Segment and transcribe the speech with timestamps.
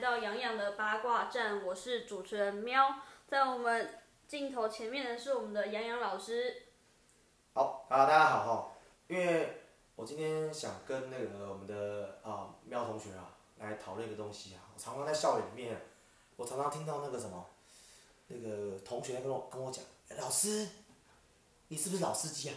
[0.00, 6.62] 回到洋洋的八卦站，我是主持人喵，在我们镜头前面的是我们的洋洋老师。
[7.52, 8.72] 好啊，大家好哈，
[9.08, 9.60] 因为
[9.96, 15.78] 我今天想跟那个我们的啊喵同学啊来讨论一个东西啊，我常常在校园里面，
[16.36, 17.44] 我常常听到那个什么，
[18.28, 20.66] 那个同学跟我跟我讲，哎老师，
[21.68, 22.56] 你是不是老司机啊？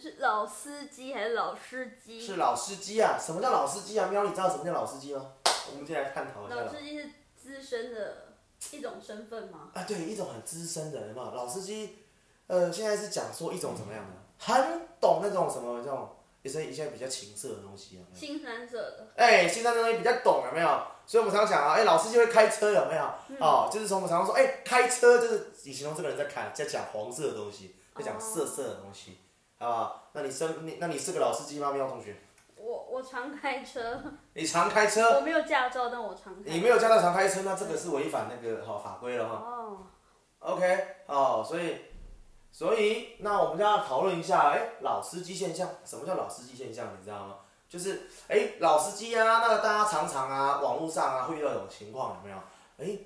[0.00, 2.20] 是老司机还是老司机？
[2.20, 3.16] 是老司机啊？
[3.16, 4.08] 什么叫老司机啊？
[4.08, 5.34] 喵，你知道什么叫老司机吗？
[5.72, 6.68] 我们今天来探讨一下老。
[6.68, 8.34] 司机是资深的
[8.72, 9.70] 一种身份吗？
[9.74, 11.98] 啊，对，一种很资深的人嘛，老司机，
[12.46, 18.18] 呃，现在是讲说一种怎么样的，很懂那种什么这种一些一些比较情色的东西有没有？
[18.18, 20.82] 新三色的，哎，现在的东西比较懂有没有？
[21.06, 23.04] 所以我们常常讲啊，哎，老司机会开车有没有？
[23.40, 29.18] 哦，就是从我们常常说，哎，开车就是你形容这个人在开，在讲黄色的东西，在讲色色的东西，
[29.58, 30.10] 好不好？
[30.12, 32.16] 那你生你那你是个老司机吗，喵同学？
[32.98, 34.02] 我我常开车，
[34.34, 35.18] 你常开车？
[35.18, 36.50] 我没有驾照，但我常开。
[36.50, 39.36] 你没有驾照常开车，那这个是违反那个哈、法规了哈。
[39.36, 39.86] 哦
[40.40, 41.76] ，OK，哦，所以，
[42.50, 46.88] 所以那我们就要讨论一下，哎，老司机现象，什么叫老司机现象？
[46.98, 47.36] 你知道吗？
[47.68, 52.36] 就是，哎，老司机啊，那个大家常常啊，网络上啊会遇到这种情况，有没有？
[52.78, 52.98] 哎，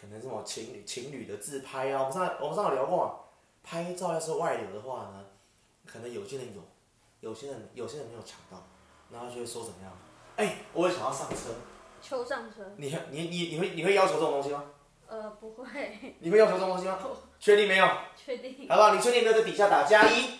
[0.00, 3.12] 可能什么情侣情侣的自拍啊，我们上我们上有聊过嘛，
[3.62, 5.24] 拍照要是外流的话呢，
[5.86, 6.60] 可能有些人有，
[7.20, 8.60] 有些人有些人没有抢到，
[9.12, 9.92] 然后就会说怎么样？
[10.36, 11.50] 哎，我也想要上车，
[12.00, 12.72] 求上车。
[12.76, 14.64] 你你你你会你会要求这种东西吗？
[15.06, 16.98] 呃，不会，你会要求这种东西吗？
[17.38, 17.86] 确定没有？
[18.16, 18.68] 确定。
[18.68, 18.94] 好不好？
[18.94, 20.38] 你确定没有在底下打加一？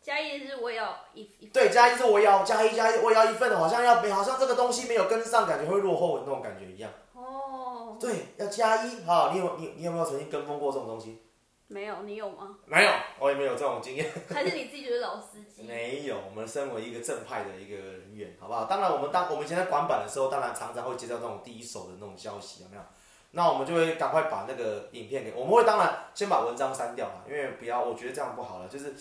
[0.00, 1.46] 加一是我也要一一。
[1.46, 6.90] 对，加一是我也要加一加一，我也要一份的，好像要好像这个东西没有跟上，感觉会落后的那种感觉一样。
[7.12, 9.04] 哦，对，要加一。
[9.04, 11.25] 好，你有你你有没有曾经跟风过这种东西？
[11.68, 12.58] 没有，你有吗？
[12.64, 14.10] 没有，我也没有这种经验。
[14.30, 15.62] 还是你自己就是老司机？
[15.66, 18.64] 没有，我们身为一个正派的一个人员，好不好？
[18.64, 22.82] 当然，我们当我们以前在管版的时候，当然常常会接到这种第一手的那种消息，有没有？
[23.32, 28.94] 那我们就会赶快把那个影片给，我们会当然先把文章删掉嘛，因为不要，我觉得这样不好了，就是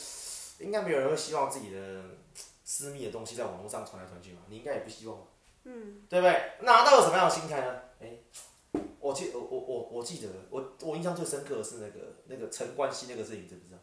[0.60, 2.02] 应该没有人会希望自己的
[2.64, 5.24] 私密的东西在网络上传来传去嘛，你应该也不希望嘛，
[5.66, 6.52] 嗯，对不对？
[6.62, 7.80] 那到有什么样的心态呢？
[8.02, 8.08] 哎，
[9.06, 13.78] 我记我我我我记得我我印象最深刻的是那个那个陈冠希那个事情，你知不知道？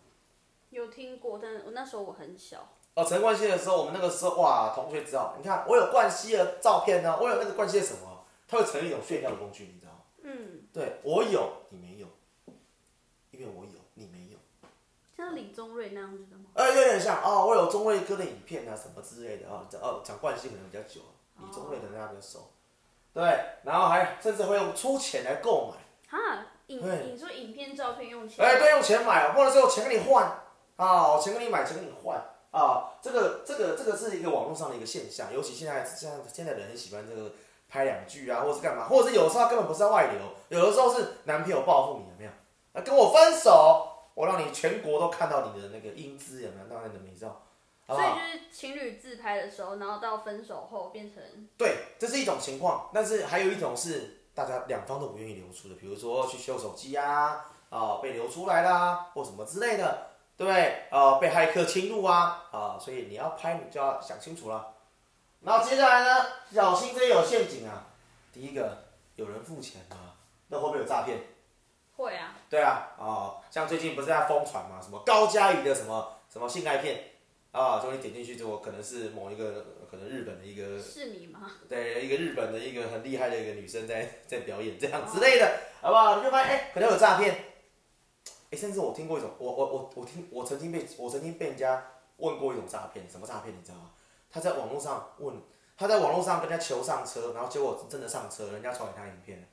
[0.70, 2.74] 有听过，但是我那时候我很小。
[2.94, 9.98] 哦，陈冠希的时候，我们那个时候哇，同学知道，你看我有冠希的照片呢，我有那个冠希的什么，他会成为一种炫耀的工具，你知道吗？
[10.24, 12.08] 嗯，对我有，你没有，
[13.30, 14.38] 因为我有，你没有，
[15.16, 16.46] 像李宗瑞那样子的吗？
[16.54, 21.00] 呃，有点像哦，我有宗瑞哥的影片啊，什么之类的啊，讲哦讲冠希可能比较久，
[21.38, 22.50] 李宗瑞可能大家比较熟，
[23.14, 23.22] 对，
[23.64, 28.44] 然后还甚至会用出钱来购买，哈，影对你说影片、照片用钱？
[28.44, 30.24] 哎，对，用钱买，或者是用钱跟你换
[30.76, 32.16] 啊，我钱跟你买，钱跟你换
[32.50, 37.32] 啊，这个这个这个是一个网络上的一个现象，尤其现在现在现在人很喜欢这个
[37.68, 42.30] 拍两句啊，或者是干嘛，或者是有时候根本不是在外流，有的时候是男朋友报复你，有没有？
[42.72, 46.66] 啊，跟我分手，我让你全国都看到你的那个英姿，有没有？
[46.70, 47.42] 当然你的美照，
[47.86, 48.08] 好不好？
[48.14, 51.22] 所以就是情侣自拍的时候，然后到分手后变成
[51.56, 60.06] 对，这是一种情况，但是还有一种是大家两方都不愿意流出的，比如说去修手机啊，啊、被流出来啦，或什么之类的，
[60.36, 60.86] 对不对？
[60.90, 64.74] 啊、被骇客侵入啊，啊、所以你要拍你就要想清楚了。
[65.40, 67.86] 然后接下来呢，小心这有陷阱啊。
[68.32, 68.84] 第一个，
[69.16, 70.16] 有人付钱啊，
[70.48, 71.18] 那会不会有诈骗？
[71.96, 77.10] 会啊，对啊，哦，像最近不是在疯传嘛，什么高嘉瑜的什么什么性爱片
[77.52, 81.50] 啊，就你点进去之后，可能是某一个可能日本的一个是你吗？
[81.68, 86.16] 对，一个日本的一个很厉害的一个女生在 在表演这样之类的，好不好？
[86.16, 87.36] 你就发现哎、可能有诈骗，
[88.50, 93.90] 哎、甚至我听过一种，我我我我听我曾经被我曾经被人家问过一种诈骗，什么诈骗你知道吗？
[94.30, 95.36] 他在网络上问，
[95.76, 99.46] 他在网络上跟人家求上车，然后结果真的上车，人家传给他影片，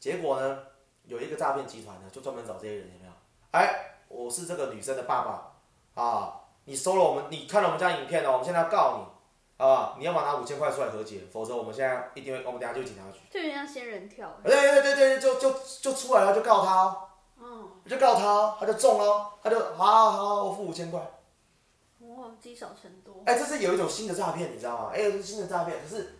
[0.00, 0.64] 结果呢，
[1.04, 3.12] 有一个诈骗集团呢，就专门找这些人有没有？
[3.52, 9.16] 哎，我是这个女生的爸爸啊，你收了我们，你看了我们家影片哦，我们现在要告你。
[9.58, 13.20] 好不好，你要不要拿五千块出来和解，否则我们现在一定会，我们等下就去警察局。
[13.30, 14.36] 就有点像仙人跳。
[14.44, 15.50] 对对对对，就就
[15.80, 17.08] 就出来了，就告他哦，
[17.38, 21.00] 哦，就告他哦，他就中了哦，他就好好好，我付五千块。
[22.00, 23.22] 哇，积少成多。
[23.24, 24.90] 哎，这是有一种新的诈骗，你知道吗？
[24.92, 26.16] 哎，有一种新的诈骗，可是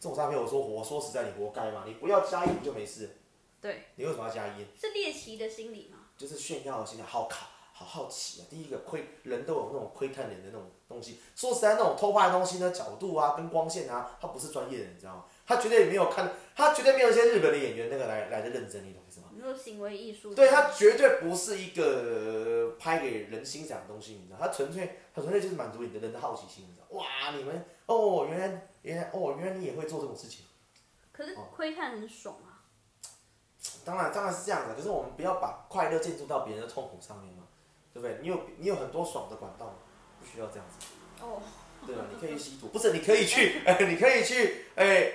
[0.00, 3.16] 这种诈骗，我说我说实在，你活该嘛，你不要加一不就没事？
[3.60, 4.66] 对，你为什么要加一？
[4.76, 5.98] 是猎奇的心理吗？
[6.18, 7.46] 就是炫耀的心理，好卡，
[7.82, 8.46] 好好奇啊！
[8.48, 15.24] 第一个窥人都有那种窥探人的那种东西，说实在，那种偷拍的东西呢，角度啊，跟光线啊，他不是专业的，你知道吗？
[15.46, 19.28] 他绝对没有看，他绝对没有一些日本的演员那个来来的认真，你懂意思吗？
[19.34, 20.34] 你说行为艺术？
[20.34, 26.86] 对，他绝对不是一个拍给人欣赏的东西，你知道，他纯粹，他纯粹就是满足你的人的好奇心，你知道？
[26.96, 30.44] 哇，你们哦，原来原来哦，原来你也会做这种事情，
[31.10, 32.52] 可是窥探很爽啊。
[33.84, 34.74] 当然，当然是这样的。
[34.74, 37.44] 可是我们不要把快乐建筑到别人的痛苦上面嘛，
[37.92, 38.18] 对不对？
[38.20, 39.74] 你有你有很多爽的管道，
[40.20, 40.86] 不需要这样子。
[41.24, 41.42] 哦。
[41.84, 42.04] 对吧？
[42.12, 42.92] 你可以吸毒，不是？
[42.92, 45.12] 你可以去，哎， 你可以去，哎，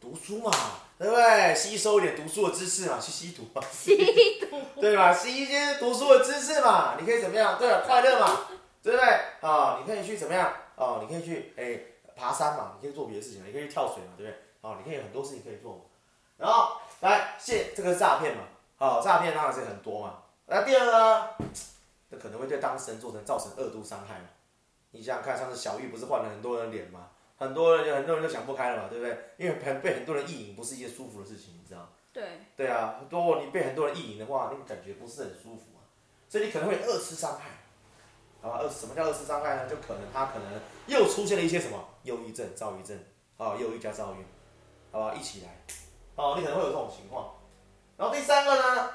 [0.00, 0.52] 读书嘛，
[0.96, 1.52] 对不对？
[1.56, 3.60] 吸收一点读书的知识嘛，去吸毒嘛。
[3.72, 3.96] 吸
[4.38, 4.60] 毒。
[4.80, 5.12] 对吧？
[5.12, 7.58] 吸一些读书的知识嘛，你可以怎么样？
[7.58, 7.82] 对吧？
[7.84, 8.46] 快乐嘛，
[8.80, 9.08] 对不对？
[9.40, 10.52] 啊，你可以去怎么样？
[10.76, 11.80] 哦，你可以去哎
[12.14, 14.38] 爬山嘛，你可以做别的事情，你可以去跳水嘛，对不对？
[14.60, 15.80] 哦，你可以很多事情可以做嘛。
[16.38, 18.44] 然后来，现这个是诈骗嘛，
[18.76, 20.22] 好，诈骗当然是很多嘛。
[20.46, 21.28] 那第二呢，
[22.14, 24.28] 这可能会对当事人做成造成二度伤害嘛。
[24.90, 27.10] 你想想看，上次小玉不是换了很多人脸吗？
[27.36, 29.18] 很多人就很多人都想不开了嘛，对不对？
[29.36, 32.24] 因为很被很多人意淫，不是一件舒服的事情，你知道对。
[32.56, 35.82] 对啊，如果你被很多人意淫的话，你感觉不是很舒服啊，
[36.28, 37.50] 所以你可能会二次伤害。
[38.40, 39.68] 好吧，二什么叫二次伤害呢？
[39.68, 42.96] 就可能他可能又出现了一些什么忧郁症、躁郁症
[43.36, 44.24] 啊，忧郁加躁郁，
[44.92, 45.64] 好吧，一起来，
[46.14, 47.34] 哦，你可能会有这种情况。
[47.96, 48.90] 然后第三个呢，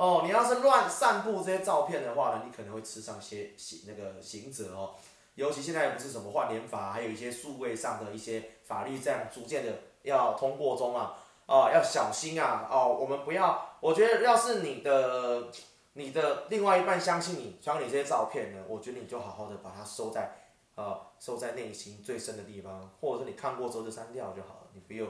[0.00, 4.94] 哦，你要是乱散布这些照片的话呢，你可能会吃上些刑那个刑责哦。
[5.34, 9.70] 尤其现在不是什么换年法，还有一些数位上的一些法律这样逐渐的
[10.02, 15.48] 要通过中啊，啊要小心啊，哦我们不要，我觉得要是你的
[15.92, 20.32] 你的另外一半相信你传你这些照片呢，我觉得你就好好的把它收在
[20.76, 25.06] 呃收在内心最深的地方，或者是你看过之后就删掉就好了，你不用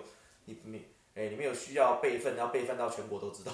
[0.46, 3.52] 你没哎你没有需要备份，要备份到全国都知道，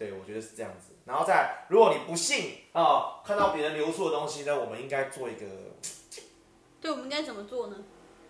[0.00, 0.94] 对，我觉得是这样子。
[1.04, 5.44] 然后再，如果你不信啊，看到别人流出的东西呢，我们应该做一个。
[6.80, 7.76] 对，我们应该怎么做呢？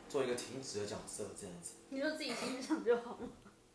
[0.08, 1.75] 做一个停止的角色，这样子。
[1.90, 3.28] 你说自己欣赏就好了。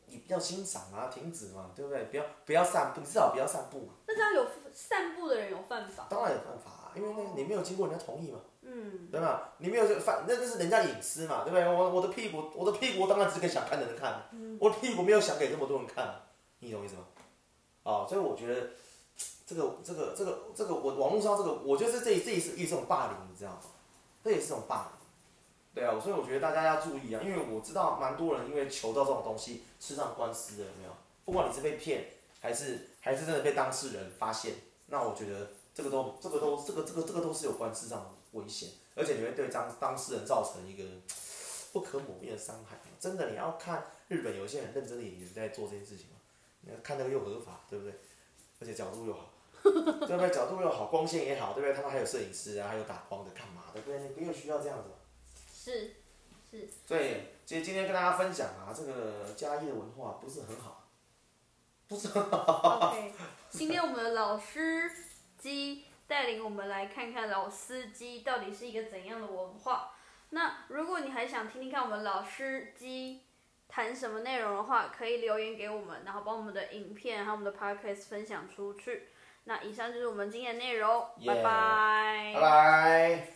[0.07, 2.03] 你不要欣赏啊，停止嘛，对不对？
[2.11, 3.93] 不要不要散步，你至少不要散步嘛。
[4.07, 6.07] 那这样有散步的人有犯法？
[6.09, 8.39] 当然有犯法啊，因为那你没有经过人家同意嘛。
[8.63, 9.07] 嗯。
[9.09, 9.53] 对吧？
[9.59, 11.65] 你没有犯，那那是人家隐私嘛，对不对？
[11.65, 14.21] 我我的屁股，我的屁股当然只给想看的人看，
[14.59, 16.13] 我的屁股没有想给这么多人看，
[16.59, 17.05] 你懂意思吗？
[17.85, 18.71] 啊，所以我觉得
[19.45, 23.59] 这个这个这个这个我网络上这个，我觉得这这也是一种霸凌，你知道吗？
[24.23, 24.91] 这也是种霸凌，
[25.75, 30.89] 对啊，所以我觉得大家要注意啊，因为我知道蛮多人因为求到这种东西吃上官司的，有没有？
[31.23, 32.07] 不管你是被骗，
[32.41, 34.55] 还是还是真的被当事人发现，
[34.87, 40.83] 那我觉得这个都这个都这个这个这个都是有官司上的危险，而且你会对当当事人造成一个
[41.71, 42.79] 不可磨灭的伤害。
[42.99, 46.07] 真的，你要看日本有一些很认真的演员在做这件事情。
[46.83, 47.93] 看那个又合法，对不对？
[48.59, 49.31] 而且角度又好，
[49.61, 50.29] 对不对？
[50.29, 51.73] 角度又好，光线也好，对不对？
[51.73, 53.81] 他们还有摄影师啊，还有打光的，干嘛的？
[53.81, 53.99] 对不对？
[53.99, 54.89] 你不用需要这样子。
[55.53, 55.95] 是，
[56.49, 56.69] 是。
[56.87, 60.87] 对，其实今天跟大家分享啊，这个嘉义的文化不是很好，
[61.87, 62.91] 不是很好。
[62.91, 63.13] OK，
[63.51, 64.89] 今天我们的老司
[65.37, 69.91] 机带领我们来看看老司机到底是一个怎样的文化。
[70.29, 73.21] 那如果你还想听听看我们老司机。
[73.67, 79.09] 谈什么内容的话，可以留言给我们，然后把我们的影片和我们的 podcast 分享出去。
[79.45, 83.34] 那以上就是我们今天的内容，拜拜，拜拜。